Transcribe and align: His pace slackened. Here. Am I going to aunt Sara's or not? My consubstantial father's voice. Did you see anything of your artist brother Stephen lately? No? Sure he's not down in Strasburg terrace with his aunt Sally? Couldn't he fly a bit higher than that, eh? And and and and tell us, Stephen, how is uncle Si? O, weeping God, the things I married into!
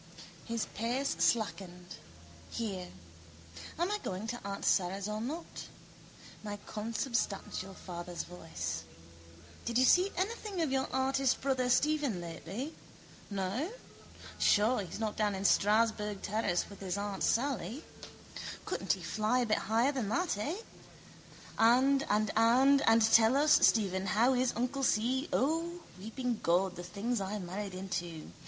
His 0.45 0.65
pace 0.73 1.15
slackened. 1.19 1.97
Here. 2.49 2.87
Am 3.77 3.91
I 3.91 3.99
going 3.99 4.25
to 4.29 4.39
aunt 4.43 4.65
Sara's 4.65 5.07
or 5.07 5.21
not? 5.21 5.67
My 6.43 6.57
consubstantial 6.65 7.75
father's 7.75 8.23
voice. 8.23 8.83
Did 9.63 9.77
you 9.77 9.85
see 9.85 10.11
anything 10.17 10.59
of 10.63 10.71
your 10.71 10.87
artist 10.91 11.39
brother 11.41 11.69
Stephen 11.69 12.19
lately? 12.19 12.73
No? 13.29 13.69
Sure 14.39 14.81
he's 14.81 14.99
not 14.99 15.17
down 15.17 15.35
in 15.35 15.45
Strasburg 15.45 16.23
terrace 16.23 16.67
with 16.67 16.79
his 16.79 16.97
aunt 16.97 17.21
Sally? 17.21 17.83
Couldn't 18.65 18.93
he 18.93 19.01
fly 19.03 19.41
a 19.41 19.45
bit 19.45 19.59
higher 19.69 19.91
than 19.91 20.09
that, 20.09 20.35
eh? 20.35 20.57
And 21.59 22.03
and 22.09 22.31
and 22.35 22.81
and 22.87 23.03
tell 23.03 23.37
us, 23.37 23.51
Stephen, 23.67 24.07
how 24.07 24.33
is 24.33 24.51
uncle 24.55 24.81
Si? 24.81 25.29
O, 25.31 25.79
weeping 25.99 26.39
God, 26.41 26.75
the 26.75 26.81
things 26.81 27.21
I 27.21 27.37
married 27.37 27.75
into! 27.75 28.31